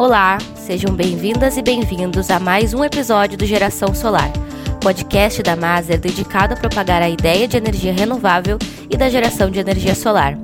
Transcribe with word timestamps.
Olá, 0.00 0.38
sejam 0.54 0.94
bem-vindas 0.94 1.58
e 1.58 1.62
bem-vindos 1.62 2.30
a 2.30 2.40
mais 2.40 2.72
um 2.72 2.82
episódio 2.82 3.36
do 3.36 3.44
Geração 3.44 3.94
Solar, 3.94 4.32
podcast 4.80 5.42
da 5.42 5.54
Maser 5.54 6.00
dedicado 6.00 6.54
a 6.54 6.56
propagar 6.56 7.02
a 7.02 7.08
ideia 7.10 7.46
de 7.46 7.58
energia 7.58 7.92
renovável 7.92 8.56
e 8.88 8.96
da 8.96 9.10
geração 9.10 9.50
de 9.50 9.58
energia 9.58 9.94
solar. 9.94 10.38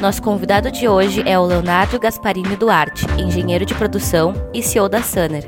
Nosso 0.00 0.22
convidado 0.22 0.70
de 0.70 0.86
hoje 0.86 1.24
é 1.26 1.36
o 1.36 1.44
Leonardo 1.44 1.98
Gasparini 1.98 2.54
Duarte, 2.54 3.04
engenheiro 3.18 3.66
de 3.66 3.74
produção 3.74 4.32
e 4.54 4.62
CEO 4.62 4.88
da 4.88 5.02
Sunner. 5.02 5.44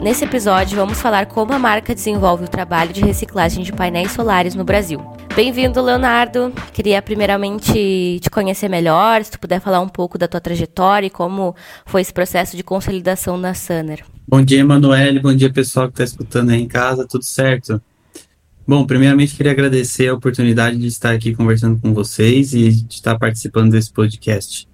Nesse 0.00 0.24
episódio, 0.24 0.74
vamos 0.74 0.98
falar 0.98 1.26
como 1.26 1.52
a 1.52 1.58
marca 1.58 1.94
desenvolve 1.94 2.44
o 2.44 2.48
trabalho 2.48 2.94
de 2.94 3.04
reciclagem 3.04 3.62
de 3.62 3.74
painéis 3.74 4.12
solares 4.12 4.54
no 4.54 4.64
Brasil. 4.64 5.04
Bem-vindo, 5.34 5.80
Leonardo. 5.80 6.52
Queria 6.74 7.00
primeiramente 7.00 8.18
te 8.20 8.28
conhecer 8.30 8.68
melhor, 8.68 9.24
se 9.24 9.30
tu 9.30 9.40
puder 9.40 9.62
falar 9.62 9.80
um 9.80 9.88
pouco 9.88 10.18
da 10.18 10.28
tua 10.28 10.42
trajetória 10.42 11.06
e 11.06 11.10
como 11.10 11.56
foi 11.86 12.02
esse 12.02 12.12
processo 12.12 12.54
de 12.54 12.62
consolidação 12.62 13.38
na 13.38 13.54
Sunner. 13.54 14.04
Bom 14.28 14.42
dia, 14.42 14.60
Emanuele. 14.60 15.20
Bom 15.20 15.34
dia, 15.34 15.50
pessoal 15.50 15.86
que 15.86 15.94
está 15.94 16.04
escutando 16.04 16.50
aí 16.50 16.60
em 16.60 16.68
casa. 16.68 17.06
Tudo 17.08 17.24
certo? 17.24 17.80
Bom, 18.68 18.84
primeiramente 18.84 19.34
queria 19.34 19.52
agradecer 19.52 20.08
a 20.08 20.14
oportunidade 20.14 20.76
de 20.76 20.86
estar 20.86 21.12
aqui 21.12 21.34
conversando 21.34 21.80
com 21.80 21.94
vocês 21.94 22.52
e 22.52 22.70
de 22.70 22.94
estar 22.94 23.18
participando 23.18 23.72
desse 23.72 23.90
podcast. 23.90 24.68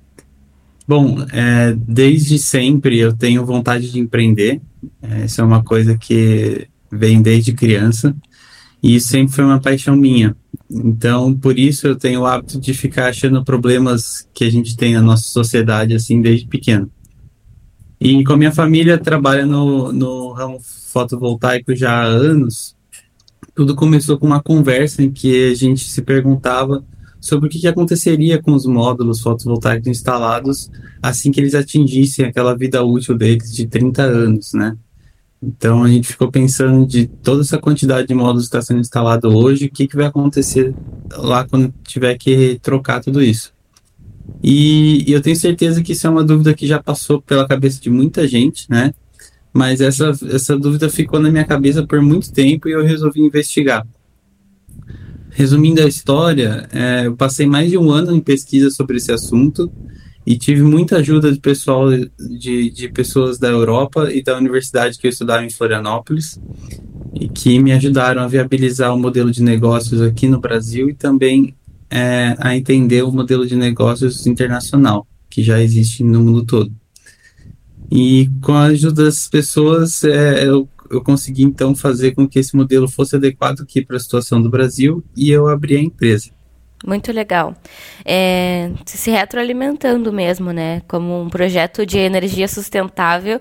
Bom, 0.88 1.24
é, 1.32 1.72
desde 1.78 2.36
sempre 2.36 2.98
eu 2.98 3.12
tenho 3.16 3.46
vontade 3.46 3.92
de 3.92 4.00
empreender. 4.00 4.60
É, 5.00 5.24
isso 5.24 5.40
é 5.40 5.44
uma 5.44 5.62
coisa 5.62 5.96
que 5.96 6.66
vem 6.90 7.22
desde 7.22 7.52
criança 7.52 8.12
e 8.82 9.00
sempre 9.00 9.34
foi 9.34 9.44
uma 9.44 9.60
paixão 9.60 9.96
minha. 9.96 10.36
Então, 10.70 11.34
por 11.34 11.58
isso 11.58 11.86
eu 11.86 11.96
tenho 11.96 12.20
o 12.20 12.26
hábito 12.26 12.60
de 12.60 12.74
ficar 12.74 13.08
achando 13.08 13.44
problemas 13.44 14.28
que 14.34 14.44
a 14.44 14.50
gente 14.50 14.76
tem 14.76 14.94
na 14.94 15.02
nossa 15.02 15.24
sociedade, 15.24 15.94
assim, 15.94 16.20
desde 16.20 16.46
pequeno. 16.46 16.90
E 18.00 18.22
com 18.24 18.34
a 18.34 18.36
minha 18.36 18.52
família 18.52 18.98
trabalha 18.98 19.44
no, 19.44 19.92
no 19.92 20.32
ramo 20.32 20.58
fotovoltaico 20.60 21.74
já 21.74 21.90
há 21.90 22.04
anos, 22.04 22.76
tudo 23.54 23.74
começou 23.74 24.18
com 24.18 24.26
uma 24.26 24.42
conversa 24.42 25.02
em 25.02 25.10
que 25.10 25.50
a 25.50 25.54
gente 25.54 25.88
se 25.88 26.02
perguntava 26.02 26.84
sobre 27.20 27.48
o 27.48 27.50
que, 27.50 27.58
que 27.58 27.66
aconteceria 27.66 28.40
com 28.40 28.52
os 28.52 28.64
módulos 28.64 29.20
fotovoltaicos 29.20 29.88
instalados 29.88 30.70
assim 31.02 31.32
que 31.32 31.40
eles 31.40 31.54
atingissem 31.54 32.24
aquela 32.24 32.56
vida 32.56 32.84
útil 32.84 33.16
deles 33.16 33.52
de 33.52 33.66
30 33.66 34.02
anos, 34.02 34.52
né? 34.52 34.76
Então 35.42 35.84
a 35.84 35.88
gente 35.88 36.08
ficou 36.08 36.30
pensando 36.30 36.84
de 36.86 37.06
toda 37.06 37.42
essa 37.42 37.58
quantidade 37.58 38.08
de 38.08 38.14
módulos 38.14 38.44
que 38.44 38.56
está 38.56 38.62
sendo 38.62 38.80
instalado 38.80 39.28
hoje, 39.28 39.66
o 39.66 39.70
que, 39.70 39.86
que 39.86 39.96
vai 39.96 40.06
acontecer 40.06 40.74
lá 41.12 41.46
quando 41.46 41.72
tiver 41.84 42.16
que 42.16 42.58
trocar 42.60 43.00
tudo 43.00 43.22
isso. 43.22 43.52
E, 44.42 45.08
e, 45.08 45.12
eu 45.12 45.22
tenho 45.22 45.36
certeza 45.36 45.82
que 45.82 45.92
isso 45.92 46.06
é 46.06 46.10
uma 46.10 46.24
dúvida 46.24 46.54
que 46.54 46.66
já 46.66 46.82
passou 46.82 47.20
pela 47.20 47.46
cabeça 47.46 47.80
de 47.80 47.88
muita 47.88 48.26
gente, 48.26 48.66
né? 48.68 48.92
Mas 49.52 49.80
essa, 49.80 50.12
essa 50.30 50.56
dúvida 50.56 50.88
ficou 50.90 51.18
na 51.18 51.30
minha 51.30 51.44
cabeça 51.44 51.86
por 51.86 52.00
muito 52.02 52.32
tempo 52.32 52.68
e 52.68 52.72
eu 52.72 52.84
resolvi 52.84 53.20
investigar. 53.20 53.86
Resumindo 55.30 55.82
a 55.82 55.86
história, 55.86 56.68
é, 56.72 57.06
eu 57.06 57.16
passei 57.16 57.46
mais 57.46 57.70
de 57.70 57.78
um 57.78 57.90
ano 57.90 58.14
em 58.14 58.20
pesquisa 58.20 58.70
sobre 58.70 58.98
esse 58.98 59.10
assunto 59.10 59.72
e 60.28 60.36
tive 60.36 60.60
muita 60.60 60.98
ajuda 60.98 61.32
de 61.32 61.40
pessoal 61.40 61.88
de, 61.90 62.70
de 62.70 62.88
pessoas 62.90 63.38
da 63.38 63.48
Europa 63.48 64.12
e 64.12 64.22
da 64.22 64.36
universidade 64.36 64.98
que 64.98 65.06
eu 65.06 65.10
estudava 65.10 65.42
em 65.42 65.48
Florianópolis 65.48 66.38
e 67.14 67.30
que 67.30 67.58
me 67.58 67.72
ajudaram 67.72 68.20
a 68.20 68.28
viabilizar 68.28 68.94
o 68.94 68.98
modelo 68.98 69.30
de 69.30 69.42
negócios 69.42 70.02
aqui 70.02 70.28
no 70.28 70.38
Brasil 70.38 70.90
e 70.90 70.92
também 70.92 71.56
é, 71.88 72.36
a 72.40 72.54
entender 72.54 73.02
o 73.04 73.10
modelo 73.10 73.46
de 73.46 73.56
negócios 73.56 74.26
internacional 74.26 75.06
que 75.30 75.42
já 75.42 75.62
existe 75.62 76.04
no 76.04 76.22
mundo 76.22 76.44
todo. 76.44 76.70
E 77.90 78.28
com 78.42 78.52
a 78.52 78.64
ajuda 78.64 79.04
das 79.04 79.28
pessoas, 79.28 80.04
é, 80.04 80.46
eu, 80.46 80.68
eu 80.90 81.00
consegui 81.00 81.42
então 81.42 81.74
fazer 81.74 82.12
com 82.12 82.28
que 82.28 82.38
esse 82.38 82.54
modelo 82.54 82.86
fosse 82.86 83.16
adequado 83.16 83.62
aqui 83.62 83.80
para 83.80 83.96
a 83.96 84.00
situação 84.00 84.42
do 84.42 84.50
Brasil 84.50 85.02
e 85.16 85.30
eu 85.30 85.48
abri 85.48 85.74
a 85.74 85.80
empresa. 85.80 86.36
Muito 86.86 87.10
legal. 87.12 87.54
É, 88.04 88.70
se 88.86 89.10
retroalimentando 89.10 90.12
mesmo, 90.12 90.52
né? 90.52 90.82
Como 90.86 91.20
um 91.20 91.28
projeto 91.28 91.84
de 91.84 91.98
energia 91.98 92.46
sustentável, 92.46 93.40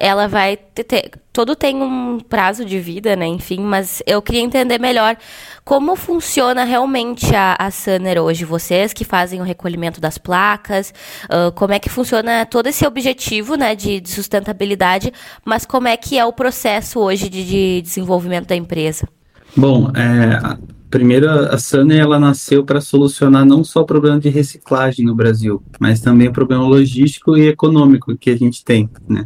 ela 0.00 0.26
vai 0.26 0.56
ter, 0.56 0.84
ter, 0.84 1.10
todo 1.30 1.54
tem 1.54 1.76
um 1.76 2.18
prazo 2.20 2.64
de 2.64 2.80
vida, 2.80 3.14
né? 3.14 3.26
Enfim, 3.26 3.60
mas 3.60 4.02
eu 4.06 4.22
queria 4.22 4.40
entender 4.40 4.78
melhor 4.80 5.14
como 5.62 5.94
funciona 5.94 6.64
realmente 6.64 7.36
a, 7.36 7.54
a 7.58 7.70
Sunner 7.70 8.18
hoje. 8.18 8.46
Vocês 8.46 8.94
que 8.94 9.04
fazem 9.04 9.42
o 9.42 9.44
recolhimento 9.44 10.00
das 10.00 10.16
placas, 10.16 10.94
uh, 11.24 11.52
como 11.52 11.74
é 11.74 11.78
que 11.78 11.90
funciona 11.90 12.46
todo 12.46 12.66
esse 12.68 12.86
objetivo, 12.86 13.56
né, 13.56 13.74
de, 13.74 14.00
de, 14.00 14.08
sustentabilidade, 14.08 15.12
mas 15.44 15.66
como 15.66 15.86
é 15.86 15.98
que 15.98 16.18
é 16.18 16.24
o 16.24 16.32
processo 16.32 16.98
hoje 16.98 17.28
de, 17.28 17.44
de 17.44 17.82
desenvolvimento 17.82 18.46
da 18.46 18.56
empresa? 18.56 19.06
Bom, 19.54 19.90
é, 19.94 20.56
Primeiro, 20.90 21.30
a 21.30 21.56
Sunny 21.56 21.98
ela 21.98 22.18
nasceu 22.18 22.64
para 22.64 22.80
solucionar 22.80 23.46
não 23.46 23.62
só 23.62 23.82
o 23.82 23.86
problema 23.86 24.18
de 24.18 24.28
reciclagem 24.28 25.04
no 25.06 25.14
Brasil, 25.14 25.62
mas 25.78 26.00
também 26.00 26.26
o 26.26 26.32
problema 26.32 26.66
logístico 26.66 27.36
e 27.36 27.46
econômico 27.46 28.16
que 28.16 28.28
a 28.28 28.36
gente 28.36 28.64
tem, 28.64 28.90
né? 29.08 29.24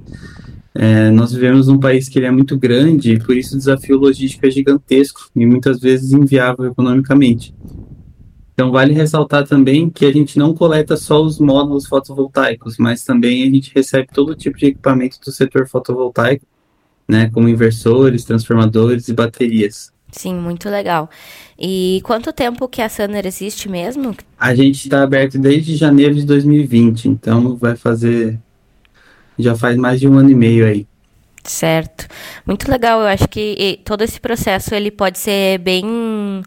É, 0.74 1.08
nós 1.10 1.32
vivemos 1.32 1.68
num 1.68 1.78
país 1.78 2.08
que 2.08 2.18
ele 2.18 2.26
é 2.26 2.30
muito 2.30 2.58
grande 2.58 3.12
e 3.12 3.18
por 3.18 3.34
isso 3.36 3.54
o 3.54 3.58
desafio 3.58 3.96
logístico 3.96 4.44
é 4.44 4.50
gigantesco 4.50 5.30
e 5.34 5.46
muitas 5.46 5.80
vezes 5.80 6.12
inviável 6.12 6.66
economicamente. 6.66 7.54
Então 8.52 8.70
vale 8.70 8.92
ressaltar 8.92 9.46
também 9.46 9.88
que 9.88 10.04
a 10.04 10.12
gente 10.12 10.38
não 10.38 10.52
coleta 10.52 10.96
só 10.96 11.22
os 11.22 11.38
módulos 11.38 11.86
fotovoltaicos, 11.86 12.76
mas 12.76 13.04
também 13.04 13.42
a 13.42 13.46
gente 13.46 13.72
recebe 13.74 14.08
todo 14.12 14.34
tipo 14.34 14.58
de 14.58 14.66
equipamento 14.66 15.18
do 15.24 15.32
setor 15.32 15.66
fotovoltaico, 15.66 16.44
né, 17.08 17.30
como 17.30 17.48
inversores, 17.48 18.24
transformadores 18.24 19.08
e 19.08 19.14
baterias. 19.14 19.93
Sim, 20.16 20.34
muito 20.34 20.70
legal. 20.70 21.10
E 21.58 22.00
quanto 22.04 22.32
tempo 22.32 22.68
que 22.68 22.80
a 22.80 22.88
Sunner 22.88 23.26
existe 23.26 23.68
mesmo? 23.68 24.14
A 24.38 24.54
gente 24.54 24.84
está 24.84 25.02
aberto 25.02 25.38
desde 25.38 25.74
janeiro 25.74 26.14
de 26.14 26.24
2020, 26.24 27.08
então 27.08 27.56
vai 27.56 27.74
fazer. 27.74 28.38
Já 29.36 29.56
faz 29.56 29.76
mais 29.76 29.98
de 29.98 30.06
um 30.06 30.16
ano 30.16 30.30
e 30.30 30.34
meio 30.34 30.64
aí. 30.64 30.86
Certo. 31.42 32.06
Muito 32.46 32.70
legal. 32.70 33.00
Eu 33.00 33.08
acho 33.08 33.28
que 33.28 33.80
todo 33.84 34.02
esse 34.02 34.20
processo 34.20 34.72
ele 34.72 34.92
pode 34.92 35.18
ser 35.18 35.58
bem 35.58 36.42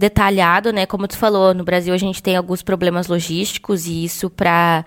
detalhado, 0.00 0.72
né? 0.72 0.86
Como 0.86 1.06
tu 1.06 1.16
falou, 1.16 1.52
no 1.52 1.62
Brasil 1.62 1.92
a 1.92 1.98
gente 1.98 2.22
tem 2.22 2.34
alguns 2.34 2.62
problemas 2.62 3.06
logísticos 3.06 3.86
e 3.86 4.02
isso 4.02 4.30
para 4.30 4.86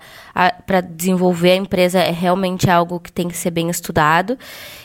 desenvolver 0.90 1.52
a 1.52 1.56
empresa 1.56 2.00
é 2.00 2.10
realmente 2.10 2.68
algo 2.68 2.98
que 2.98 3.12
tem 3.12 3.28
que 3.28 3.36
ser 3.36 3.52
bem 3.52 3.70
estudado. 3.70 4.36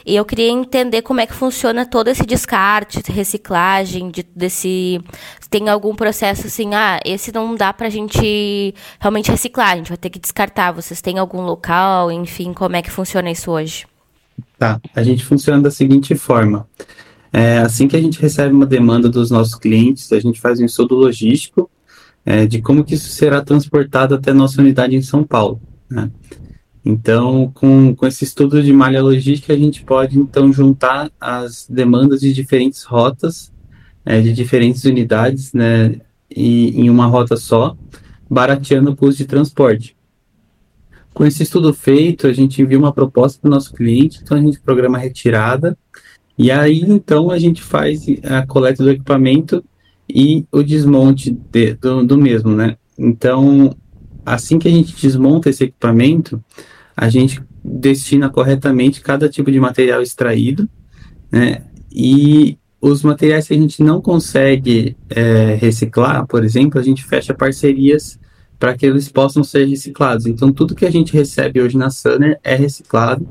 E 0.06 0.16
eu 0.16 0.24
queria 0.24 0.50
entender 0.50 1.02
como 1.02 1.20
é 1.20 1.26
que 1.26 1.34
funciona 1.34 1.84
todo 1.84 2.10
esse 2.10 2.26
descarte, 2.26 3.02
reciclagem, 3.12 4.12
de, 4.12 4.24
desse 4.36 5.02
tem 5.50 5.68
algum 5.68 5.96
processo 5.96 6.46
assim, 6.46 6.76
ah, 6.76 7.00
esse 7.04 7.32
não 7.32 7.56
dá 7.56 7.74
para 7.74 7.88
a 7.88 7.90
gente 7.90 8.76
realmente 9.00 9.32
reciclar, 9.32 9.72
a 9.72 9.78
gente 9.78 9.90
vai 9.90 9.98
ter 9.98 10.12
que 10.12 10.20
descartar. 10.20 10.72
Vocês 10.72 11.02
têm 11.02 11.18
algum 11.18 11.42
local, 11.42 12.12
enfim, 12.12 12.54
como 12.54 12.76
é 12.76 12.84
que 12.84 12.92
funciona 12.92 13.32
isso 13.32 13.50
hoje? 13.50 13.88
Tá, 14.60 14.80
a 14.96 15.02
gente 15.02 15.26
funciona 15.26 15.60
da 15.60 15.72
seguinte 15.72 16.14
forma. 16.14 16.68
É, 17.32 17.60
assim 17.60 17.88
que 17.88 17.96
a 17.96 18.02
gente 18.02 18.20
recebe 18.20 18.54
uma 18.54 18.66
demanda 18.66 19.08
dos 19.08 19.30
nossos 19.30 19.56
clientes, 19.56 20.12
a 20.12 20.20
gente 20.20 20.40
faz 20.40 20.60
um 20.60 20.66
estudo 20.66 20.96
logístico 20.96 21.70
é, 22.26 22.46
de 22.46 22.62
como 22.62 22.84
que 22.84 22.96
isso 22.96 23.10
será 23.10 23.42
transportado 23.42 24.16
até 24.16 24.34
nossa 24.34 24.62
unidade 24.62 24.96
em 24.96 25.02
São 25.02 25.24
Paulo. 25.24 25.62
Né? 25.90 26.12
Então, 26.84 27.52
com, 27.54 27.96
com 27.96 28.08
esse 28.08 28.24
estudo 28.24 28.64
de 28.64 28.74
malha 28.74 29.02
logística, 29.02 29.54
a 29.54 29.58
gente 29.58 29.84
pode 29.84 30.18
então 30.18 30.52
juntar 30.52 31.12
as 31.20 31.68
demandas 31.70 32.22
de 32.22 32.34
diferentes 32.34 32.84
rotas, 32.84 33.52
é, 34.06 34.22
de 34.22 34.34
diferentes 34.34 34.84
unidades, 34.86 35.54
né, 35.54 36.00
e, 36.30 36.70
em 36.70 36.90
uma 36.90 37.06
rota 37.06 37.36
só, 37.36 37.78
barateando 38.30 38.92
o 38.92 38.96
custo 38.96 39.18
de 39.18 39.26
transporte. 39.26 39.96
Com 41.14 41.26
esse 41.26 41.44
estudo 41.44 41.74
feito, 41.74 42.28
a 42.28 42.34
gente 42.34 42.62
envia 42.62 42.78
uma 42.80 42.94
proposta 42.94 43.40
para 43.42 43.50
o 43.50 43.52
nosso 43.52 43.74
cliente, 43.74 44.20
então 44.22 44.38
a 44.38 44.42
gente 44.42 44.60
programa 44.60 44.98
retirada, 44.98 45.78
e 46.40 46.50
aí, 46.50 46.86
então, 46.88 47.30
a 47.30 47.38
gente 47.38 47.62
faz 47.62 48.06
a 48.24 48.48
coleta 48.48 48.82
do 48.82 48.92
equipamento 48.92 49.62
e 50.08 50.46
o 50.50 50.64
desmonte 50.64 51.32
de, 51.52 51.74
do, 51.74 52.02
do 52.06 52.18
mesmo, 52.18 52.56
né? 52.56 52.78
Então, 52.98 53.76
assim 54.26 54.58
que 54.58 54.70
a 54.70 54.72
gente 54.72 54.96
desmonta 54.96 55.50
esse 55.50 55.66
equipamento, 55.66 56.42
a 56.96 57.10
gente 57.10 57.44
destina 57.62 58.30
corretamente 58.30 59.02
cada 59.02 59.28
tipo 59.28 59.52
de 59.52 59.60
material 59.60 60.02
extraído, 60.02 60.70
né? 61.30 61.62
E 61.92 62.58
os 62.80 63.04
materiais 63.04 63.46
que 63.46 63.54
a 63.54 63.58
gente 63.58 63.84
não 63.84 64.00
consegue 64.00 64.96
é, 65.10 65.56
reciclar, 65.56 66.26
por 66.26 66.46
exemplo, 66.46 66.80
a 66.80 66.84
gente 66.84 67.04
fecha 67.04 67.34
parcerias 67.34 68.18
para 68.58 68.78
que 68.78 68.86
eles 68.86 69.10
possam 69.10 69.44
ser 69.44 69.66
reciclados. 69.66 70.26
Então, 70.26 70.54
tudo 70.54 70.74
que 70.74 70.86
a 70.86 70.92
gente 70.92 71.12
recebe 71.12 71.62
hoje 71.62 71.78
na 71.78 71.90
Sunner 71.90 72.40
é 72.46 72.56
reciclado 72.56 73.28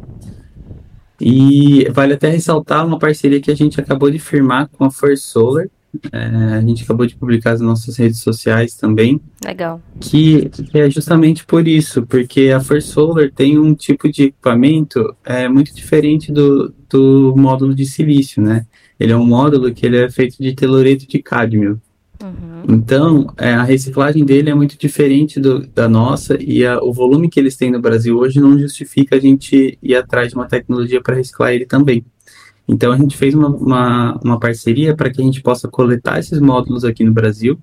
e 1.21 1.89
vale 1.91 2.15
até 2.15 2.31
ressaltar 2.31 2.87
uma 2.87 2.99
parceria 2.99 3.41
que 3.41 3.51
a 3.51 3.57
gente 3.57 3.81
acabou 3.81 4.11
de 4.11 4.19
firmar 4.19 4.69
com 4.69 4.85
a 4.85 4.91
First 4.91 5.25
Solar, 5.25 5.67
É, 6.13 6.19
a 6.19 6.61
gente 6.61 6.85
acabou 6.85 7.07
de 7.07 7.17
publicar 7.17 7.53
nas 7.53 7.61
nossas 7.63 7.97
redes 7.97 8.21
sociais 8.21 8.75
também. 8.75 9.21
Legal. 9.43 9.81
Que, 9.99 10.49
que, 10.51 10.79
é 10.79 10.91
justamente 10.91 11.47
por 11.47 11.67
isso, 11.67 12.07
porque 12.07 12.51
a 12.51 12.61
First 12.61 12.89
Solar 12.89 13.31
tem 13.35 13.59
um 13.59 13.75
tipo 13.75 14.11
de 14.11 14.25
equipamento 14.25 15.17
é, 15.25 15.49
muito 15.49 15.75
diferente 15.75 16.31
do, 16.31 16.75
do 16.91 17.35
módulo 17.37 17.75
de 17.75 17.87
silício, 17.87 18.43
né? 18.43 18.67
Ele 19.01 19.13
é 19.13 19.17
um 19.17 19.27
módulo 19.27 19.73
que 19.73 19.87
ele 19.87 19.97
é 19.97 20.11
feito 20.11 20.37
de 20.39 20.55
teloreto 20.55 21.09
de 21.09 21.23
cádmio. 21.23 21.81
Uhum. 22.23 22.63
Então, 22.69 23.33
é, 23.37 23.53
a 23.53 23.63
reciclagem 23.63 24.25
dele 24.25 24.51
é 24.51 24.55
muito 24.55 24.77
diferente 24.77 25.39
do, 25.39 25.67
da 25.69 25.89
nossa 25.89 26.37
e 26.41 26.67
a, 26.67 26.83
o 26.83 26.93
volume 26.93 27.29
que 27.29 27.39
eles 27.39 27.57
têm 27.57 27.71
no 27.71 27.81
Brasil 27.81 28.19
hoje 28.19 28.41
não 28.41 28.59
justifica 28.59 29.17
a 29.17 29.21
gente 29.21 29.79
ir 29.81 29.95
atrás 29.95 30.31
de 30.31 30.35
uma 30.35 30.47
tecnologia 30.47 31.01
para 31.01 31.15
reciclar 31.15 31.53
ele 31.53 31.65
também. 31.65 32.05
Então, 32.67 32.93
a 32.93 32.99
gente 32.99 33.17
fez 33.17 33.35
uma, 33.35 33.49
uma, 33.49 34.21
uma 34.23 34.39
parceria 34.39 34.95
para 34.95 35.11
que 35.11 35.21
a 35.21 35.25
gente 35.25 35.41
possa 35.41 35.69
coletar 35.69 36.19
esses 36.19 36.41
módulos 36.41 36.85
aqui 36.85 37.05
no 37.05 37.13
Brasil 37.13 37.59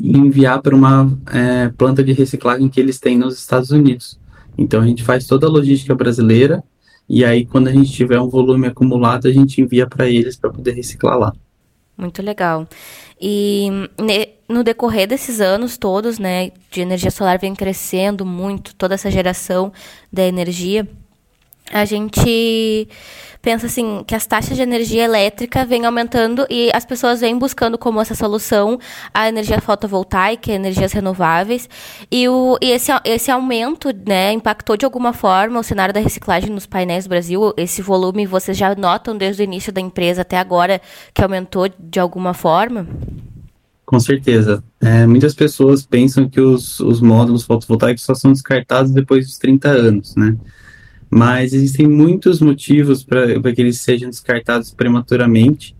e 0.00 0.16
enviar 0.16 0.62
para 0.62 0.74
uma 0.74 1.18
é, 1.32 1.68
planta 1.76 2.02
de 2.02 2.12
reciclagem 2.12 2.68
que 2.68 2.80
eles 2.80 2.98
têm 2.98 3.18
nos 3.18 3.38
Estados 3.38 3.70
Unidos. 3.70 4.18
Então, 4.56 4.80
a 4.80 4.86
gente 4.86 5.02
faz 5.02 5.26
toda 5.26 5.46
a 5.46 5.50
logística 5.50 5.94
brasileira 5.94 6.62
e 7.08 7.24
aí, 7.24 7.46
quando 7.46 7.68
a 7.68 7.72
gente 7.72 7.90
tiver 7.90 8.20
um 8.20 8.28
volume 8.28 8.66
acumulado, 8.66 9.26
a 9.26 9.32
gente 9.32 9.62
envia 9.62 9.86
para 9.86 10.08
eles 10.08 10.36
para 10.36 10.50
poder 10.50 10.72
reciclar 10.72 11.18
lá. 11.18 11.32
Muito 11.98 12.22
legal. 12.22 12.68
E 13.20 13.68
no 14.48 14.62
decorrer 14.62 15.08
desses 15.08 15.40
anos 15.40 15.76
todos, 15.76 16.16
né, 16.20 16.52
de 16.70 16.80
energia 16.80 17.10
solar 17.10 17.40
vem 17.40 17.56
crescendo 17.56 18.24
muito, 18.24 18.72
toda 18.76 18.94
essa 18.94 19.10
geração 19.10 19.72
da 20.12 20.22
energia 20.22 20.88
a 21.72 21.84
gente 21.84 22.88
pensa 23.40 23.66
assim 23.66 24.02
que 24.06 24.14
as 24.14 24.26
taxas 24.26 24.56
de 24.56 24.62
energia 24.62 25.04
elétrica 25.04 25.64
vêm 25.64 25.86
aumentando 25.86 26.46
e 26.50 26.70
as 26.74 26.84
pessoas 26.84 27.20
vêm 27.20 27.38
buscando 27.38 27.78
como 27.78 28.00
essa 28.00 28.14
solução 28.14 28.78
a 29.14 29.28
energia 29.28 29.60
fotovoltaica, 29.60 30.52
energias 30.52 30.92
renováveis 30.92 31.68
e, 32.10 32.28
o, 32.28 32.58
e 32.60 32.70
esse, 32.70 32.90
esse 33.04 33.30
aumento 33.30 33.90
né, 34.06 34.32
impactou 34.32 34.76
de 34.76 34.84
alguma 34.84 35.12
forma 35.12 35.60
o 35.60 35.62
cenário 35.62 35.94
da 35.94 36.00
reciclagem 36.00 36.50
nos 36.50 36.66
painéis 36.66 37.04
do 37.04 37.10
Brasil. 37.10 37.54
Esse 37.56 37.80
volume 37.80 38.26
vocês 38.26 38.56
já 38.56 38.74
notam 38.74 39.16
desde 39.16 39.42
o 39.42 39.44
início 39.44 39.72
da 39.72 39.80
empresa 39.80 40.22
até 40.22 40.36
agora 40.36 40.80
que 41.14 41.22
aumentou 41.22 41.70
de 41.78 42.00
alguma 42.00 42.34
forma? 42.34 42.86
Com 43.86 43.98
certeza. 43.98 44.62
É, 44.82 45.06
muitas 45.06 45.34
pessoas 45.34 45.86
pensam 45.86 46.28
que 46.28 46.40
os, 46.40 46.78
os 46.80 47.00
módulos 47.00 47.44
fotovoltaicos 47.44 48.04
só 48.04 48.14
são 48.14 48.32
descartados 48.32 48.90
depois 48.90 49.26
dos 49.26 49.38
30 49.38 49.68
anos, 49.70 50.14
né? 50.14 50.36
Mas 51.10 51.52
existem 51.52 51.86
muitos 51.86 52.40
motivos 52.40 53.02
para 53.02 53.52
que 53.52 53.60
eles 53.60 53.80
sejam 53.80 54.10
descartados 54.10 54.72
prematuramente. 54.72 55.74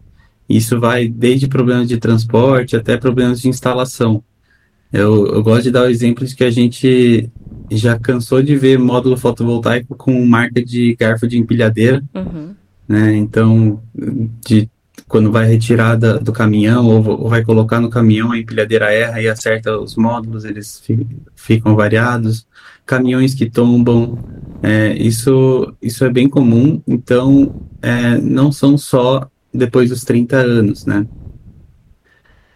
Isso 0.48 0.80
vai 0.80 1.08
desde 1.08 1.46
problemas 1.46 1.88
de 1.88 1.98
transporte 1.98 2.76
até 2.76 2.96
problemas 2.96 3.40
de 3.40 3.48
instalação. 3.48 4.22
Eu, 4.92 5.26
eu 5.26 5.42
gosto 5.42 5.64
de 5.64 5.70
dar 5.70 5.82
o 5.82 5.90
exemplo 5.90 6.24
de 6.24 6.34
que 6.34 6.44
a 6.44 6.50
gente 6.50 7.30
já 7.70 7.98
cansou 7.98 8.42
de 8.42 8.56
ver 8.56 8.78
módulo 8.78 9.16
fotovoltaico 9.16 9.94
com 9.94 10.24
marca 10.24 10.64
de 10.64 10.96
garfo 10.98 11.26
de 11.26 11.38
empilhadeira, 11.38 12.02
uhum. 12.14 12.54
né? 12.88 13.14
Então, 13.14 13.82
de 14.46 14.70
quando 15.06 15.30
vai 15.30 15.46
retirar 15.46 15.96
da, 15.96 16.18
do 16.18 16.32
caminhão 16.32 16.86
ou, 16.86 17.22
ou, 17.22 17.28
vai 17.28 17.42
colocar 17.44 17.80
no 17.80 17.90
caminhão, 17.90 18.32
a 18.32 18.38
empilhadeira 18.38 18.92
erra 18.92 19.20
e 19.20 19.28
acerta 19.28 19.78
os 19.78 19.96
módulos, 19.96 20.44
eles 20.44 20.80
fi, 20.80 21.06
ficam 21.36 21.74
variados. 21.76 22.46
Caminhões 22.88 23.34
que 23.34 23.50
tombam, 23.50 24.18
é, 24.62 24.94
isso, 24.94 25.74
isso 25.82 26.06
é 26.06 26.10
bem 26.10 26.26
comum, 26.26 26.82
então 26.86 27.54
é, 27.82 28.16
não 28.16 28.50
são 28.50 28.78
só 28.78 29.30
depois 29.52 29.90
dos 29.90 30.04
30 30.04 30.38
anos, 30.38 30.86
né? 30.86 31.06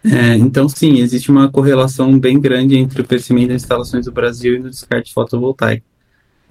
É, 0.03 0.35
então, 0.35 0.67
sim, 0.67 0.99
existe 0.99 1.29
uma 1.29 1.51
correlação 1.51 2.17
bem 2.19 2.39
grande 2.39 2.75
entre 2.75 3.01
o 3.01 3.05
crescimento 3.05 3.49
das 3.49 3.61
instalações 3.61 4.05
do 4.05 4.11
Brasil 4.11 4.55
e 4.55 4.59
no 4.59 4.71
descarte 4.71 5.13
fotovoltaico. 5.13 5.85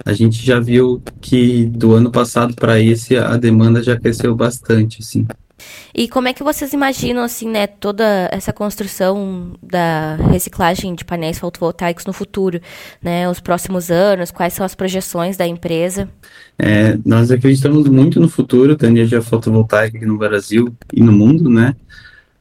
A 0.05 0.13
gente 0.13 0.43
já 0.43 0.61
viu 0.61 1.01
que 1.19 1.65
do 1.65 1.93
ano 1.93 2.09
passado 2.09 2.55
para 2.55 2.79
esse 2.79 3.17
a 3.17 3.35
demanda 3.35 3.83
já 3.83 3.99
cresceu 3.99 4.33
bastante, 4.33 5.01
assim. 5.01 5.27
E 5.93 6.07
como 6.07 6.27
é 6.27 6.33
que 6.33 6.43
vocês 6.43 6.73
imaginam, 6.73 7.23
assim, 7.23 7.47
né, 7.47 7.67
toda 7.67 8.27
essa 8.31 8.51
construção 8.51 9.53
da 9.61 10.15
reciclagem 10.15 10.95
de 10.95 11.05
painéis 11.05 11.39
fotovoltaicos 11.39 12.05
no 12.05 12.13
futuro, 12.13 12.59
né, 13.01 13.29
os 13.29 13.39
próximos 13.39 13.91
anos, 13.91 14.31
quais 14.31 14.53
são 14.53 14.65
as 14.65 14.73
projeções 14.73 15.37
da 15.37 15.45
empresa? 15.45 16.09
É, 16.57 16.97
nós 17.05 17.31
acreditamos 17.31 17.87
muito 17.87 18.19
no 18.19 18.27
futuro 18.27 18.75
da 18.75 18.87
energia 18.87 19.21
fotovoltaica 19.21 19.97
aqui 19.97 20.05
no 20.05 20.17
Brasil 20.17 20.75
e 20.91 21.01
no 21.01 21.11
mundo, 21.11 21.49
né, 21.49 21.75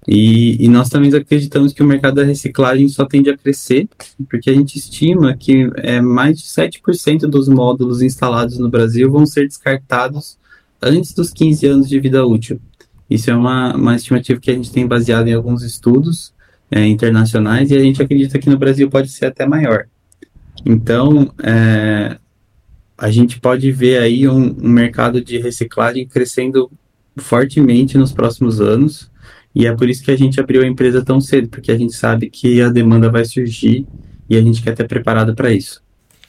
e, 0.06 0.64
e, 0.64 0.68
nós 0.68 0.88
também 0.88 1.14
acreditamos 1.14 1.72
que 1.72 1.82
o 1.82 1.86
mercado 1.86 2.16
da 2.16 2.24
reciclagem 2.24 2.88
só 2.88 3.04
tende 3.06 3.30
a 3.30 3.38
crescer, 3.38 3.88
porque 4.28 4.50
a 4.50 4.52
gente 4.52 4.76
estima 4.76 5.36
que 5.36 5.70
é, 5.76 6.00
mais 6.00 6.40
de 6.40 6.44
7% 6.44 7.20
dos 7.28 7.48
módulos 7.48 8.02
instalados 8.02 8.58
no 8.58 8.68
Brasil 8.68 9.10
vão 9.12 9.24
ser 9.24 9.46
descartados 9.46 10.36
antes 10.82 11.14
dos 11.14 11.30
15 11.30 11.66
anos 11.66 11.88
de 11.88 12.00
vida 12.00 12.26
útil. 12.26 12.60
Isso 13.12 13.30
é 13.30 13.34
uma, 13.34 13.74
uma 13.74 13.96
estimativa 13.96 14.40
que 14.40 14.50
a 14.50 14.54
gente 14.54 14.72
tem 14.72 14.86
baseado 14.86 15.28
em 15.28 15.34
alguns 15.34 15.62
estudos 15.62 16.32
é, 16.70 16.86
internacionais 16.86 17.70
e 17.70 17.76
a 17.76 17.80
gente 17.80 18.02
acredita 18.02 18.38
que 18.38 18.48
no 18.48 18.58
Brasil 18.58 18.88
pode 18.88 19.08
ser 19.08 19.26
até 19.26 19.46
maior. 19.46 19.86
Então, 20.64 21.32
é, 21.42 22.16
a 22.96 23.10
gente 23.10 23.40
pode 23.40 23.70
ver 23.70 23.98
aí 23.98 24.28
um, 24.28 24.56
um 24.58 24.68
mercado 24.68 25.22
de 25.22 25.38
reciclagem 25.38 26.06
crescendo 26.06 26.70
fortemente 27.16 27.98
nos 27.98 28.12
próximos 28.12 28.60
anos 28.60 29.10
e 29.54 29.66
é 29.66 29.74
por 29.74 29.90
isso 29.90 30.02
que 30.02 30.10
a 30.10 30.16
gente 30.16 30.40
abriu 30.40 30.62
a 30.62 30.66
empresa 30.66 31.04
tão 31.04 31.20
cedo, 31.20 31.48
porque 31.48 31.70
a 31.70 31.76
gente 31.76 31.94
sabe 31.94 32.30
que 32.30 32.62
a 32.62 32.70
demanda 32.70 33.10
vai 33.10 33.24
surgir 33.24 33.86
e 34.28 34.36
a 34.36 34.40
gente 34.40 34.62
quer 34.62 34.72
estar 34.72 34.86
preparado 34.86 35.34
para 35.34 35.52
isso 35.52 35.82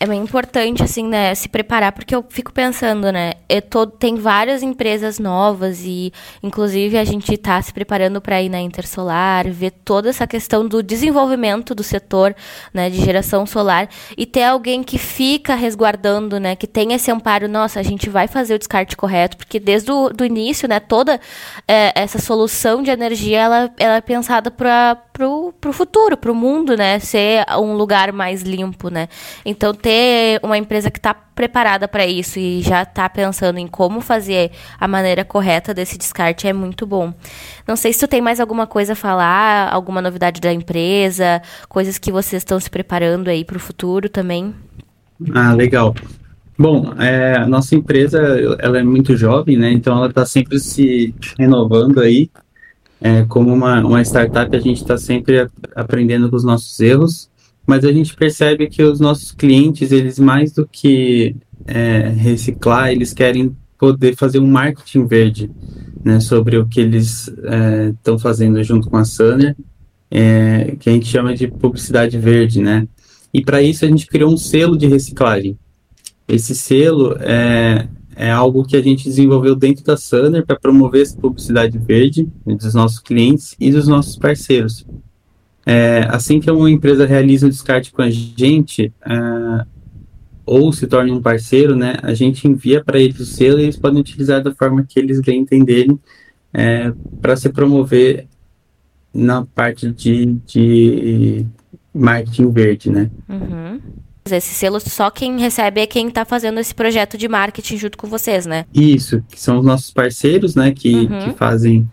é 0.04 0.06
bem 0.06 0.22
importante, 0.22 0.84
assim, 0.84 1.08
né, 1.08 1.34
se 1.34 1.48
preparar, 1.48 1.94
porque 1.94 2.14
eu 2.14 2.26
fico 2.28 2.52
pensando, 2.52 3.10
né, 3.10 3.36
tô, 3.70 3.88
tem 3.88 4.18
várias 4.18 4.62
empresas 4.62 5.18
novas 5.18 5.80
e, 5.86 6.12
inclusive, 6.42 6.98
a 6.98 7.06
gente 7.06 7.34
está 7.34 7.62
se 7.62 7.72
preparando 7.72 8.20
para 8.20 8.42
ir 8.42 8.50
na 8.50 8.60
Intersolar, 8.60 9.50
ver 9.50 9.72
toda 9.72 10.10
essa 10.10 10.28
questão 10.28 10.68
do 10.68 10.84
desenvolvimento 10.84 11.74
do 11.74 11.84
setor, 11.84 12.36
né, 12.74 12.90
de 12.90 12.98
geração 12.98 13.46
solar 13.46 13.88
e 14.18 14.26
ter 14.26 14.44
alguém 14.44 14.84
que 14.84 14.98
fica 14.98 15.56
resguardando, 15.56 16.38
né, 16.38 16.54
que 16.54 16.68
tem 16.68 16.92
esse 16.92 17.10
amparo, 17.10 17.48
nossa, 17.48 17.80
a 17.80 17.84
gente 17.84 18.10
vai 18.10 18.28
fazer 18.28 18.56
o 18.56 18.60
descarte 18.60 18.98
correto, 18.98 19.38
porque 19.38 19.58
desde 19.58 19.90
o 19.90 20.10
do 20.10 20.26
início, 20.26 20.68
né, 20.68 20.82
toda 20.82 21.18
é, 21.66 21.94
essa 21.96 22.20
solução 22.20 22.84
de 22.84 22.92
energia, 22.92 23.40
ela, 23.40 23.72
ela 23.80 23.96
é 23.96 24.02
pensada 24.02 24.52
para 24.52 24.98
pro 25.14 25.72
futuro, 25.72 26.18
pro 26.18 26.34
mundo, 26.34 26.76
né, 26.76 26.98
ser 27.00 27.46
um 27.60 27.74
lugar 27.74 28.12
mais 28.12 28.42
limpo, 28.42 28.90
né, 28.90 29.08
então 29.46 29.74
ter 29.74 29.93
uma 30.44 30.58
empresa 30.58 30.90
que 30.90 31.00
está 31.00 31.14
preparada 31.14 31.88
para 31.88 32.06
isso 32.06 32.40
e 32.40 32.62
já 32.62 32.84
está 32.84 33.10
pensando 33.10 33.58
em 33.58 33.68
como 33.68 34.02
fazer 34.02 34.52
a 34.80 34.88
maneira 34.88 35.26
correta 35.26 35.74
desse 35.74 35.98
descarte 35.98 36.48
é 36.48 36.54
muito 36.54 36.86
bom. 36.86 37.14
Não 37.68 37.76
sei 37.76 37.92
se 37.92 38.00
tu 38.00 38.08
tem 38.08 38.22
mais 38.22 38.40
alguma 38.40 38.68
coisa 38.68 38.94
a 38.94 38.96
falar, 38.96 39.74
alguma 39.74 40.02
novidade 40.02 40.40
da 40.40 40.54
empresa, 40.54 41.42
coisas 41.68 41.98
que 41.98 42.12
vocês 42.12 42.42
estão 42.42 42.60
se 42.60 42.70
preparando 42.70 43.30
aí 43.30 43.44
para 43.44 43.58
o 43.58 43.60
futuro 43.60 44.10
também. 44.10 44.54
Ah, 45.34 45.54
legal. 45.54 45.96
Bom, 46.58 46.94
é, 47.00 47.38
a 47.38 47.48
nossa 47.48 47.76
empresa 47.76 48.20
ela 48.60 48.80
é 48.80 48.84
muito 48.84 49.18
jovem, 49.18 49.58
né? 49.58 49.72
Então 49.72 49.98
ela 49.98 50.08
está 50.08 50.26
sempre 50.26 50.60
se 50.60 51.14
renovando 51.38 52.00
aí. 52.00 52.30
É, 53.02 53.26
como 53.26 53.54
uma, 53.54 53.82
uma 53.82 54.02
startup, 54.02 54.56
a 54.56 54.60
gente 54.60 54.82
está 54.82 54.98
sempre 54.98 55.50
aprendendo 55.76 56.30
com 56.30 56.38
os 56.38 56.44
nossos 56.44 56.80
erros 56.80 57.30
mas 57.66 57.86
a 57.86 57.92
gente 57.92 58.16
percebe 58.16 58.68
que 58.68 58.84
os 58.84 59.00
nossos 59.00 59.32
clientes, 59.32 59.92
eles 59.92 60.20
mais 60.20 60.52
do 60.52 60.68
que 60.68 61.36
é, 61.66 62.10
reciclar, 62.10 62.92
eles 62.92 63.14
querem 63.14 63.56
poder 63.78 64.16
fazer 64.16 64.40
um 64.40 64.48
marketing 64.48 65.06
verde, 65.06 65.52
né, 66.04 66.20
sobre 66.20 66.58
o 66.58 66.66
que 66.66 66.80
eles 66.80 67.28
estão 67.90 68.16
é, 68.16 68.20
fazendo 68.20 68.62
junto 68.64 68.90
com 68.90 68.98
a 68.98 69.06
Sunner, 69.06 69.56
é, 70.12 70.76
que 70.80 70.90
a 70.90 70.94
gente 70.94 71.08
chama 71.08 71.34
de 71.34 71.48
publicidade 71.48 72.18
verde, 72.18 72.62
né? 72.62 72.88
E 73.34 73.42
para 73.42 73.62
isso 73.62 73.84
a 73.84 73.88
gente 73.88 74.06
criou 74.06 74.32
um 74.32 74.38
selo 74.38 74.78
de 74.78 74.86
reciclagem. 74.86 75.58
Esse 76.28 76.54
selo 76.54 77.18
é, 77.20 77.88
é 78.16 78.30
algo 78.30 78.64
que 78.64 78.78
a 78.78 78.82
gente 78.82 79.06
desenvolveu 79.06 79.56
dentro 79.56 79.84
da 79.84 79.98
Sunner 79.98 80.46
para 80.46 80.60
promover 80.60 81.02
essa 81.02 81.18
publicidade 81.18 81.78
verde 81.80 82.28
dos 82.46 82.74
nossos 82.74 83.00
clientes 83.00 83.56
e 83.60 83.72
dos 83.72 83.88
nossos 83.88 84.16
parceiros. 84.18 84.86
É, 85.66 86.06
assim 86.10 86.40
que 86.40 86.52
uma 86.52 86.70
empresa 86.70 87.06
realiza 87.06 87.48
o 87.48 87.50
descarte 87.50 87.92
com 87.92 88.02
a 88.02 88.10
gente, 88.10 88.92
é, 89.06 89.66
ou 90.46 90.74
se 90.74 90.88
torna 90.88 91.14
um 91.14 91.22
parceiro, 91.22 91.76
né, 91.76 91.98
a 92.04 92.14
gente 92.14 92.48
envia 92.48 92.84
para 92.84 93.00
eles 93.00 93.20
o 93.20 93.26
selo 93.26 93.60
e 93.60 93.64
eles 93.64 93.78
podem 93.78 94.02
utilizar 94.02 94.44
da 94.44 94.54
forma 94.54 94.86
que 94.88 95.00
eles 95.00 95.22
bem 95.22 95.40
entenderem 95.40 95.98
é, 96.54 96.92
para 97.22 97.36
se 97.36 97.50
promover 97.50 98.28
na 99.14 99.46
parte 99.46 99.90
de, 99.92 100.38
de 100.46 101.46
marketing 101.94 102.52
verde, 102.52 102.90
né? 102.90 103.10
Uhum. 103.30 103.80
Esse 104.26 104.54
selo 104.54 104.80
só 104.80 105.10
quem 105.12 105.40
recebe 105.40 105.82
é 105.82 105.88
quem 105.88 106.08
está 106.08 106.24
fazendo 106.24 106.60
esse 106.60 106.74
projeto 106.74 107.18
de 107.18 107.28
marketing 107.28 107.78
junto 107.78 107.98
com 107.98 108.08
vocês, 108.08 108.46
né? 108.46 108.66
Isso, 108.74 109.22
que 109.30 109.40
são 109.40 109.60
os 109.60 109.66
nossos 109.66 109.92
parceiros, 109.92 110.56
né, 110.56 110.72
que, 110.72 110.94
uhum. 110.94 111.20
que 111.20 111.34
fazem 111.34 111.88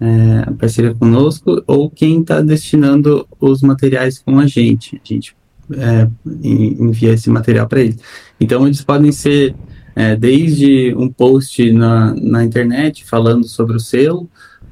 é, 0.00 0.50
parceria 0.52 0.94
conosco 0.94 1.62
ou 1.66 1.90
quem 1.90 2.20
está 2.20 2.40
destinando 2.40 3.26
os 3.40 3.62
materiais 3.62 4.18
com 4.18 4.38
a 4.38 4.46
gente. 4.46 5.00
A 5.02 5.08
gente 5.08 5.36
é, 5.74 6.08
envia 6.44 7.12
esse 7.12 7.30
material 7.30 7.66
para 7.66 7.80
eles. 7.80 7.98
Então, 8.40 8.66
eles 8.66 8.82
podem 8.82 9.12
ser 9.12 9.54
é, 9.94 10.14
desde 10.14 10.94
um 10.96 11.08
post 11.08 11.72
na, 11.72 12.14
na 12.14 12.44
internet 12.44 13.04
falando 13.04 13.48
sobre 13.48 13.76
o 13.76 13.80
selo, 13.80 14.28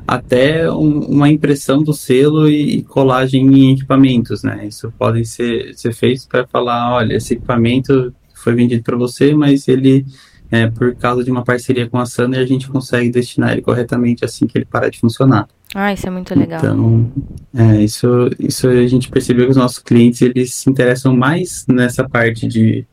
até 0.06 0.70
um, 0.70 1.00
uma 1.00 1.30
impressão 1.30 1.82
do 1.82 1.94
selo 1.94 2.48
e, 2.48 2.82
colagem 2.82 3.46
em 3.46 3.72
equipamentos, 3.72 4.42
né? 4.42 4.66
Isso 4.66 4.92
podem 4.98 5.24
ser, 5.24 5.72
ser 5.74 5.94
feito 5.94 6.28
para 6.28 6.46
falar, 6.46 6.94
olha, 6.94 7.14
esse 7.14 7.32
equipamento 7.32 8.14
foi 8.34 8.54
vendido 8.54 8.82
para 8.82 8.98
você, 8.98 9.34
mas 9.34 9.66
ele 9.66 10.04
é, 10.50 10.68
por 10.68 10.94
causa 10.94 11.24
de 11.24 11.30
uma 11.30 11.42
parceria 11.42 11.88
com 11.88 11.98
a 11.98 12.06
Sander, 12.06 12.40
a 12.40 12.46
gente 12.46 12.68
consegue 12.68 13.10
destinar 13.10 13.52
ele 13.52 13.62
corretamente 13.62 14.24
assim 14.24 14.46
que 14.46 14.58
ele 14.58 14.64
parar 14.64 14.88
de 14.88 14.98
funcionar. 15.00 15.48
Ah, 15.74 15.92
isso 15.92 16.06
é 16.06 16.10
muito 16.10 16.38
legal. 16.38 16.60
Então, 16.60 17.12
é, 17.52 17.82
isso, 17.82 18.30
isso 18.38 18.68
a 18.68 18.86
gente 18.86 19.10
percebeu 19.10 19.46
que 19.46 19.50
os 19.50 19.56
nossos 19.56 19.80
clientes 19.80 20.22
eles 20.22 20.54
se 20.54 20.70
interessam 20.70 21.16
mais 21.16 21.66
nessa 21.68 22.08
parte 22.08 22.46
de, 22.46 22.86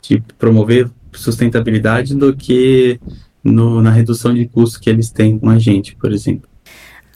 de 0.00 0.22
promover 0.38 0.88
sustentabilidade 1.12 2.14
do 2.14 2.34
que 2.36 3.00
no, 3.42 3.82
na 3.82 3.90
redução 3.90 4.32
de 4.32 4.46
custos 4.46 4.78
que 4.78 4.88
eles 4.88 5.10
têm 5.10 5.38
com 5.38 5.48
a 5.48 5.58
gente, 5.58 5.96
por 5.96 6.12
exemplo. 6.12 6.48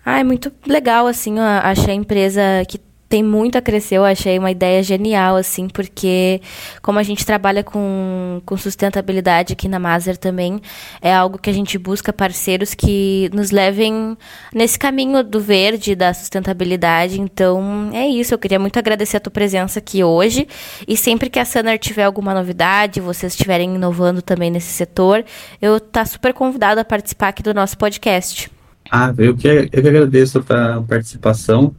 Ah, 0.04 0.18
é 0.18 0.24
muito 0.24 0.52
legal, 0.66 1.06
assim, 1.06 1.38
eu 1.38 1.44
achei 1.44 1.92
a 1.92 1.96
empresa 1.96 2.42
que 2.68 2.78
tem 3.14 3.22
muito 3.22 3.56
a 3.56 3.62
crescer, 3.62 3.94
eu 3.98 4.04
achei 4.04 4.36
uma 4.40 4.50
ideia 4.50 4.82
genial, 4.82 5.36
assim, 5.36 5.68
porque 5.68 6.40
como 6.82 6.98
a 6.98 7.02
gente 7.04 7.24
trabalha 7.24 7.62
com, 7.62 8.42
com 8.44 8.56
sustentabilidade 8.56 9.52
aqui 9.52 9.68
na 9.68 9.78
Maser 9.78 10.16
também, 10.16 10.60
é 11.00 11.14
algo 11.14 11.38
que 11.38 11.48
a 11.48 11.52
gente 11.52 11.78
busca 11.78 12.12
parceiros 12.12 12.74
que 12.74 13.30
nos 13.32 13.52
levem 13.52 14.18
nesse 14.52 14.76
caminho 14.76 15.22
do 15.22 15.38
verde, 15.38 15.94
da 15.94 16.12
sustentabilidade. 16.12 17.20
Então, 17.20 17.88
é 17.92 18.04
isso. 18.08 18.34
Eu 18.34 18.38
queria 18.38 18.58
muito 18.58 18.80
agradecer 18.80 19.18
a 19.18 19.20
tua 19.20 19.30
presença 19.30 19.78
aqui 19.78 20.02
hoje. 20.02 20.48
E 20.88 20.96
sempre 20.96 21.30
que 21.30 21.38
a 21.38 21.44
Sanar 21.44 21.78
tiver 21.78 22.02
alguma 22.02 22.34
novidade, 22.34 23.00
vocês 23.00 23.34
estiverem 23.34 23.76
inovando 23.76 24.22
também 24.22 24.50
nesse 24.50 24.72
setor, 24.72 25.24
eu 25.62 25.78
tá 25.78 26.04
super 26.04 26.34
convidada 26.34 26.80
a 26.80 26.84
participar 26.84 27.28
aqui 27.28 27.44
do 27.44 27.54
nosso 27.54 27.78
podcast. 27.78 28.50
Ah, 28.90 29.14
eu 29.16 29.36
que, 29.36 29.46
eu 29.46 29.82
que 29.82 29.88
agradeço 29.88 30.44
a 30.48 30.82
participação. 30.82 31.72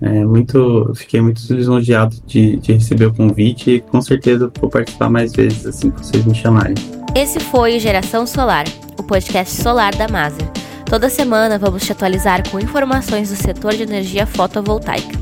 É, 0.00 0.24
muito, 0.24 0.92
fiquei 0.94 1.20
muito 1.20 1.40
lisonjeado 1.52 2.16
de, 2.24 2.56
de 2.56 2.72
receber 2.72 3.06
o 3.06 3.14
convite 3.14 3.70
e 3.70 3.80
com 3.80 4.00
certeza 4.00 4.50
vou 4.60 4.70
participar 4.70 5.10
mais 5.10 5.32
vezes 5.32 5.66
assim 5.66 5.90
que 5.90 6.04
vocês 6.04 6.24
me 6.24 6.34
chamarem. 6.34 6.74
Esse 7.14 7.40
foi 7.40 7.76
o 7.76 7.80
Geração 7.80 8.26
Solar, 8.26 8.64
o 8.98 9.02
podcast 9.02 9.60
solar 9.60 9.94
da 9.96 10.06
Maser. 10.06 10.48
Toda 10.88 11.10
semana 11.10 11.58
vamos 11.58 11.84
te 11.84 11.92
atualizar 11.92 12.48
com 12.48 12.60
informações 12.60 13.30
do 13.30 13.36
setor 13.36 13.74
de 13.74 13.82
energia 13.82 14.24
fotovoltaica. 14.24 15.18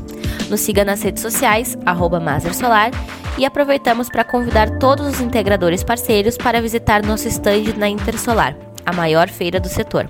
Nos 0.49 0.61
siga 0.61 0.85
nas 0.85 1.01
redes 1.01 1.21
sociais, 1.21 1.77
arroba 1.85 2.21
Solar, 2.53 2.91
e 3.37 3.45
aproveitamos 3.45 4.09
para 4.09 4.23
convidar 4.23 4.77
todos 4.77 5.07
os 5.07 5.19
integradores 5.19 5.83
parceiros 5.83 6.37
para 6.37 6.61
visitar 6.61 7.05
nosso 7.05 7.27
stand 7.27 7.73
na 7.77 7.89
Intersolar, 7.89 8.55
a 8.85 8.93
maior 8.93 9.27
feira 9.27 9.59
do 9.59 9.67
setor 9.67 10.09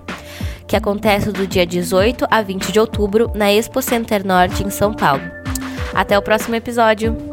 que 0.68 0.76
acontece 0.76 1.32
do 1.32 1.48
dia 1.48 1.66
18 1.66 2.28
a 2.30 2.42
20 2.42 2.72
de 2.72 2.80
outubro 2.80 3.32
na 3.34 3.52
Expo 3.52 3.82
Center 3.82 4.26
Norte, 4.26 4.64
em 4.64 4.70
São 4.70 4.94
Paulo. 4.94 5.24
Até 5.94 6.18
o 6.18 6.22
próximo 6.22 6.56
episódio! 6.56 7.26